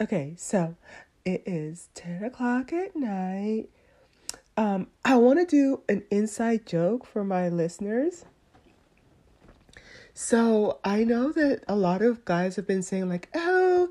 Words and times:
okay, 0.00 0.34
so 0.36 0.76
it 1.24 1.42
is 1.46 1.88
10 1.94 2.24
o'clock 2.24 2.72
at 2.72 2.94
night. 2.96 3.68
Um, 4.56 4.88
I 5.04 5.16
want 5.16 5.40
to 5.40 5.46
do 5.46 5.82
an 5.88 6.04
inside 6.10 6.66
joke 6.66 7.06
for 7.06 7.24
my 7.24 7.48
listeners. 7.48 8.24
So 10.12 10.78
I 10.84 11.02
know 11.02 11.32
that 11.32 11.64
a 11.66 11.74
lot 11.74 12.02
of 12.02 12.24
guys 12.24 12.54
have 12.56 12.66
been 12.66 12.82
saying, 12.82 13.08
like, 13.08 13.28
oh, 13.34 13.88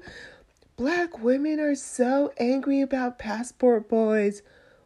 black 0.78 1.20
women 1.20 1.60
are 1.60 1.76
so 1.76 2.32
angry 2.38 2.82
about 2.82 3.20
passport 3.20 3.90
boys. 3.90 4.42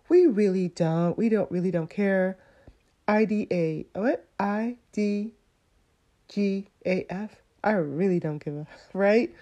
We 0.09 0.25
really 0.25 0.69
don't. 0.69 1.17
We 1.17 1.29
don't 1.29 1.51
really 1.51 1.69
don't 1.69 1.89
care. 1.89 2.37
IDA. 3.07 3.85
What? 3.93 4.25
I 4.39 4.77
D 4.91 5.33
G 6.27 6.67
A 6.85 7.05
F. 7.09 7.41
I 7.63 7.71
really 7.73 8.19
don't 8.19 8.43
give 8.43 8.55
a 8.55 8.67
right. 8.97 9.33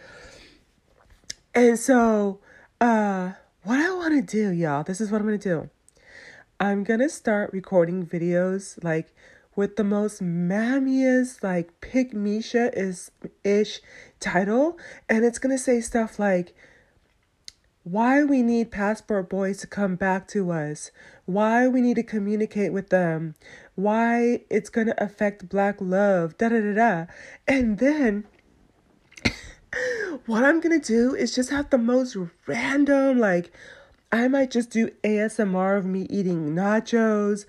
And 1.55 1.79
so, 1.79 2.41
uh, 2.81 3.31
what 3.63 3.79
I 3.79 3.93
want 3.93 4.13
to 4.13 4.21
do, 4.21 4.51
y'all, 4.51 4.83
this 4.83 4.99
is 4.99 5.09
what 5.09 5.21
I'm 5.21 5.27
gonna 5.27 5.37
do. 5.37 5.69
I'm 6.59 6.83
gonna 6.83 7.07
start 7.07 7.53
recording 7.53 8.05
videos 8.05 8.83
like 8.83 9.15
with 9.55 9.77
the 9.77 9.85
most 9.85 10.21
mammiest, 10.21 11.43
like 11.43 11.79
pick 11.79 12.13
Misha 12.13 12.77
is 12.77 13.09
ish 13.45 13.79
title, 14.19 14.77
and 15.07 15.23
it's 15.23 15.39
gonna 15.39 15.57
say 15.57 15.79
stuff 15.79 16.19
like 16.19 16.53
why 17.83 18.25
we 18.25 18.41
need 18.41 18.69
passport 18.69 19.29
boys 19.29 19.59
to 19.59 19.67
come 19.67 19.95
back 19.95 20.27
to 20.27 20.51
us, 20.51 20.91
why 21.25 21.69
we 21.69 21.79
need 21.79 21.95
to 21.95 22.03
communicate 22.03 22.73
with 22.73 22.89
them, 22.89 23.35
why 23.75 24.43
it's 24.49 24.69
going 24.69 24.87
to 24.87 25.03
affect 25.03 25.47
black 25.47 25.77
love, 25.79 26.35
da 26.39 26.49
da 26.49 26.59
da 26.61 26.73
da. 26.73 27.05
And 27.47 27.77
then 27.77 28.25
what 30.25 30.43
I'm 30.43 30.61
to 30.79 30.85
do 30.85 31.15
is 31.15 31.35
just 31.35 31.49
have 31.49 31.69
the 31.69 31.77
most 31.77 32.17
random, 32.47 33.19
like, 33.19 33.51
I 34.11 34.27
might 34.27 34.51
just 34.51 34.69
do 34.69 34.91
ASMR 35.03 35.77
of 35.77 35.85
me 35.85 36.07
eating 36.09 36.55
nachos 36.55 37.45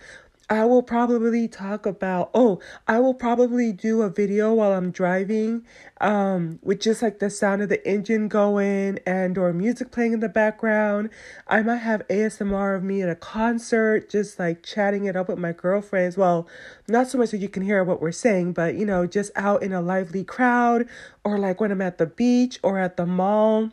I 0.48 0.64
will 0.64 0.82
probably 0.82 1.48
talk 1.48 1.86
about 1.86 2.30
oh, 2.32 2.60
I 2.86 3.00
will 3.00 3.14
probably 3.14 3.72
do 3.72 4.02
a 4.02 4.08
video 4.08 4.54
while 4.54 4.72
I'm 4.72 4.92
driving 4.92 5.64
um 6.00 6.60
with 6.62 6.80
just 6.80 7.02
like 7.02 7.18
the 7.18 7.30
sound 7.30 7.62
of 7.62 7.68
the 7.68 7.84
engine 7.88 8.28
going 8.28 9.00
and 9.04 9.36
or 9.36 9.52
music 9.52 9.90
playing 9.90 10.12
in 10.12 10.20
the 10.20 10.28
background. 10.28 11.10
I 11.48 11.62
might 11.62 11.78
have 11.78 12.06
ASMR 12.08 12.76
of 12.76 12.84
me 12.84 13.02
at 13.02 13.08
a 13.08 13.16
concert 13.16 14.08
just 14.08 14.38
like 14.38 14.62
chatting 14.62 15.06
it 15.06 15.16
up 15.16 15.28
with 15.28 15.38
my 15.38 15.52
girlfriends. 15.52 16.16
Well, 16.16 16.46
not 16.86 17.08
so 17.08 17.18
much 17.18 17.32
that 17.32 17.38
you 17.38 17.48
can 17.48 17.64
hear 17.64 17.82
what 17.82 18.00
we're 18.00 18.12
saying, 18.12 18.52
but 18.52 18.76
you 18.76 18.86
know, 18.86 19.06
just 19.06 19.32
out 19.34 19.64
in 19.64 19.72
a 19.72 19.80
lively 19.80 20.22
crowd 20.22 20.86
or 21.24 21.38
like 21.38 21.60
when 21.60 21.72
I'm 21.72 21.82
at 21.82 21.98
the 21.98 22.06
beach 22.06 22.60
or 22.62 22.78
at 22.78 22.96
the 22.96 23.06
mall 23.06 23.72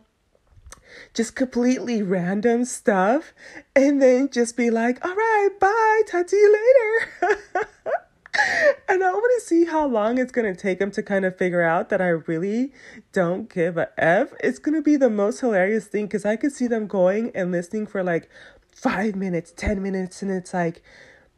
just 1.14 1.36
completely 1.36 2.02
random 2.02 2.66
stuff 2.66 3.34
and 3.76 4.02
then 4.02 4.30
just 4.30 4.58
be 4.58 4.70
like, 4.70 5.04
all 5.06 5.16
right, 5.16 5.50
bye, 5.60 6.02
talk 6.08 6.28
to 6.28 6.36
you 6.36 7.06
later. 7.28 7.40
and 8.90 9.04
I 9.04 9.12
want 9.12 9.42
to 9.42 9.46
see 9.46 9.66
how 9.66 9.86
long 9.86 10.18
it's 10.18 10.32
going 10.32 10.54
to 10.54 10.60
take 10.60 10.80
them 10.80 10.92
to 10.92 11.04
kind 11.04 11.26
of 11.26 11.38
figure 11.38 11.62
out 11.62 11.90
that 11.90 12.02
I 12.02 12.10
really 12.10 12.72
don't 13.12 13.54
give 13.54 13.78
a 13.78 13.90
F. 13.98 14.34
It's 14.40 14.60
going 14.60 14.76
to 14.76 14.82
be 14.82 14.96
the 14.96 15.10
most 15.10 15.40
hilarious 15.40 15.88
thing 15.88 16.06
because 16.06 16.26
I 16.26 16.36
could 16.36 16.52
see 16.52 16.68
them 16.68 16.88
going 16.88 17.32
and 17.36 17.52
listening 17.52 17.88
for 17.88 18.04
like 18.04 18.30
five 18.72 19.16
minutes, 19.16 19.54
10 19.56 19.82
minutes, 19.82 20.22
and 20.22 20.32
it's 20.32 20.54
like, 20.54 20.82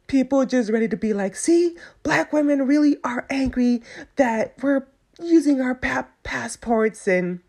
people 0.06 0.46
just 0.46 0.70
ready 0.70 0.88
to 0.88 0.96
be 0.96 1.12
like, 1.12 1.36
see, 1.36 1.76
black 2.02 2.32
women 2.32 2.66
really 2.66 2.96
are 3.02 3.26
angry 3.30 3.82
that 4.16 4.54
we're 4.62 4.86
using 5.20 5.60
our 5.60 5.74
pa- 5.74 6.06
passports 6.22 7.06
and 7.08 7.40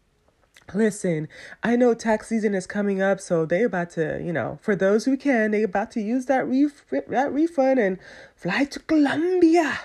Listen, 0.74 1.30
I 1.64 1.78
know 1.78 1.94
tax 1.94 2.28
season 2.28 2.54
is 2.54 2.68
coming 2.68 3.02
up, 3.02 3.22
so 3.22 3.46
they 3.46 3.64
about 3.64 3.92
to, 3.92 4.22
you 4.22 4.34
know, 4.34 4.60
for 4.62 4.76
those 4.76 5.06
who 5.06 5.16
can, 5.16 5.52
they 5.52 5.64
about 5.64 5.92
to 5.92 6.02
use 6.02 6.26
that 6.26 6.46
ref- 6.46 7.08
that 7.08 7.32
refund 7.32 7.80
and 7.80 7.98
fly 8.36 8.66
to 8.66 8.80
Colombia. 8.80 9.80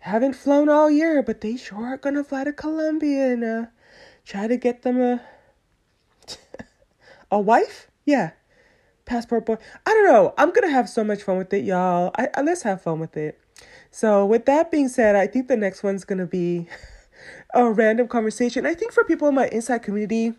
Haven't 0.00 0.34
flown 0.34 0.68
all 0.68 0.90
year, 0.90 1.22
but 1.22 1.40
they 1.40 1.56
sure 1.56 1.86
are 1.86 1.96
gonna 1.96 2.22
fly 2.22 2.44
to 2.44 2.52
Colombia 2.52 3.32
and 3.32 3.42
uh, 3.44 3.66
try 4.26 4.46
to 4.46 4.56
get 4.58 4.82
them 4.82 5.00
a 5.00 5.22
a 7.30 7.40
wife. 7.40 7.90
Yeah, 8.04 8.32
passport 9.06 9.46
boy. 9.46 9.56
I 9.86 9.90
don't 9.90 10.12
know. 10.12 10.34
I'm 10.36 10.52
gonna 10.52 10.70
have 10.70 10.90
so 10.90 11.04
much 11.04 11.22
fun 11.22 11.38
with 11.38 11.52
it, 11.54 11.64
y'all. 11.64 12.10
I, 12.18 12.28
I 12.34 12.42
let's 12.42 12.62
have 12.62 12.82
fun 12.82 13.00
with 13.00 13.16
it. 13.16 13.40
So, 13.90 14.26
with 14.26 14.44
that 14.44 14.70
being 14.70 14.88
said, 14.88 15.16
I 15.16 15.26
think 15.26 15.48
the 15.48 15.56
next 15.56 15.82
one's 15.82 16.04
gonna 16.04 16.26
be 16.26 16.68
a 17.56 17.72
random 17.72 18.06
conversation. 18.06 18.66
I 18.66 18.74
think 18.74 18.92
for 18.92 19.02
people 19.02 19.28
in 19.28 19.34
my 19.34 19.48
inside 19.48 19.78
community, 19.78 20.34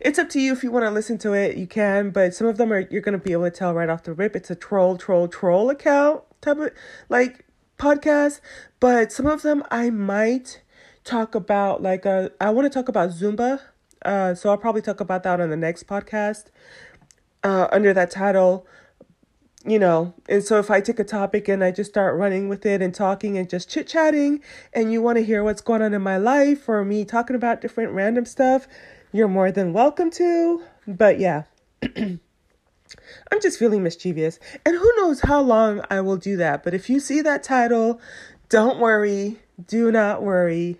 it's 0.00 0.18
up 0.18 0.28
to 0.30 0.40
you 0.40 0.52
if 0.52 0.62
you 0.62 0.70
want 0.70 0.84
to 0.84 0.90
listen 0.90 1.18
to 1.18 1.32
it, 1.32 1.56
you 1.56 1.66
can, 1.66 2.10
but 2.10 2.32
some 2.32 2.46
of 2.46 2.56
them 2.56 2.72
are 2.72 2.86
you're 2.88 3.02
gonna 3.02 3.18
be 3.18 3.32
able 3.32 3.44
to 3.44 3.50
tell 3.50 3.74
right 3.74 3.88
off 3.88 4.04
the 4.04 4.12
rip. 4.12 4.36
It's 4.36 4.48
a 4.48 4.54
troll, 4.54 4.96
troll, 4.96 5.26
troll 5.26 5.70
account 5.70 6.22
type 6.40 6.58
of 6.58 6.70
like 7.08 7.44
podcast. 7.78 8.40
But 8.78 9.10
some 9.10 9.26
of 9.26 9.42
them 9.42 9.64
I 9.72 9.90
might 9.90 10.62
talk 11.02 11.34
about 11.34 11.82
like 11.82 12.06
uh 12.06 12.28
I 12.40 12.50
want 12.50 12.66
to 12.66 12.70
talk 12.70 12.88
about 12.88 13.10
Zumba. 13.10 13.60
Uh 14.04 14.36
so 14.36 14.50
I'll 14.50 14.56
probably 14.56 14.82
talk 14.82 15.00
about 15.00 15.24
that 15.24 15.40
on 15.40 15.50
the 15.50 15.56
next 15.56 15.88
podcast. 15.88 16.44
Uh 17.42 17.66
under 17.72 17.92
that 17.92 18.12
title 18.12 18.68
you 19.64 19.78
know, 19.78 20.14
and 20.28 20.42
so 20.42 20.58
if 20.58 20.70
I 20.70 20.80
take 20.80 21.00
a 21.00 21.04
topic 21.04 21.48
and 21.48 21.64
I 21.64 21.72
just 21.72 21.90
start 21.90 22.16
running 22.16 22.48
with 22.48 22.64
it 22.64 22.80
and 22.80 22.94
talking 22.94 23.36
and 23.36 23.50
just 23.50 23.68
chit 23.68 23.88
chatting, 23.88 24.40
and 24.72 24.92
you 24.92 25.02
want 25.02 25.18
to 25.18 25.24
hear 25.24 25.42
what's 25.42 25.60
going 25.60 25.82
on 25.82 25.94
in 25.94 26.02
my 26.02 26.16
life 26.16 26.68
or 26.68 26.84
me 26.84 27.04
talking 27.04 27.36
about 27.36 27.60
different 27.60 27.92
random 27.92 28.24
stuff, 28.24 28.68
you're 29.12 29.28
more 29.28 29.50
than 29.50 29.72
welcome 29.72 30.10
to. 30.12 30.62
But 30.86 31.18
yeah, 31.18 31.44
I'm 31.96 32.20
just 33.40 33.58
feeling 33.58 33.82
mischievous. 33.82 34.38
And 34.64 34.76
who 34.76 34.92
knows 34.96 35.20
how 35.22 35.40
long 35.40 35.84
I 35.90 36.00
will 36.00 36.16
do 36.16 36.36
that. 36.36 36.62
But 36.62 36.74
if 36.74 36.88
you 36.88 37.00
see 37.00 37.20
that 37.22 37.42
title, 37.42 38.00
don't 38.48 38.78
worry 38.78 39.38
do 39.66 39.90
not 39.90 40.22
worry. 40.22 40.78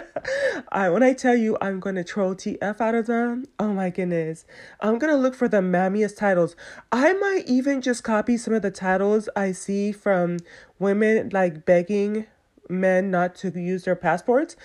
I 0.72 0.88
when 0.88 1.02
I 1.02 1.12
tell 1.12 1.36
you 1.36 1.56
I'm 1.60 1.78
gonna 1.78 2.02
troll 2.02 2.34
TF 2.34 2.80
out 2.80 2.94
of 2.94 3.06
them, 3.06 3.44
oh 3.58 3.72
my 3.72 3.90
goodness. 3.90 4.44
I'm 4.80 4.98
gonna 4.98 5.16
look 5.16 5.34
for 5.34 5.46
the 5.48 5.58
mammiest 5.58 6.16
titles. 6.16 6.56
I 6.90 7.12
might 7.12 7.44
even 7.46 7.80
just 7.80 8.02
copy 8.02 8.36
some 8.36 8.54
of 8.54 8.62
the 8.62 8.70
titles 8.70 9.28
I 9.36 9.52
see 9.52 9.92
from 9.92 10.38
women 10.78 11.30
like 11.32 11.64
begging 11.64 12.26
men 12.68 13.10
not 13.12 13.36
to 13.36 13.50
use 13.50 13.84
their 13.84 13.96
passports. 13.96 14.56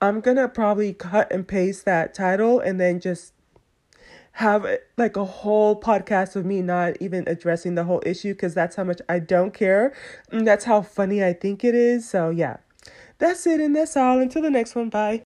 I'm 0.00 0.20
gonna 0.20 0.48
probably 0.48 0.92
cut 0.92 1.32
and 1.32 1.46
paste 1.46 1.84
that 1.86 2.14
title 2.14 2.60
and 2.60 2.80
then 2.80 3.00
just 3.00 3.32
have 4.32 4.66
like 4.96 5.16
a 5.16 5.24
whole 5.24 5.78
podcast 5.78 6.36
of 6.36 6.46
me 6.46 6.62
not 6.62 6.96
even 7.00 7.24
addressing 7.26 7.74
the 7.74 7.84
whole 7.84 8.02
issue 8.06 8.32
because 8.32 8.54
that's 8.54 8.76
how 8.76 8.84
much 8.84 9.00
I 9.08 9.18
don't 9.18 9.52
care. 9.52 9.94
And 10.30 10.46
that's 10.46 10.64
how 10.64 10.82
funny 10.82 11.22
I 11.22 11.34
think 11.34 11.64
it 11.64 11.74
is. 11.74 12.08
So, 12.08 12.30
yeah. 12.30 12.56
That's 13.18 13.46
it, 13.46 13.60
and 13.60 13.76
that's 13.76 13.96
all. 13.96 14.18
Until 14.18 14.42
the 14.42 14.50
next 14.50 14.74
one, 14.74 14.88
bye. 14.88 15.20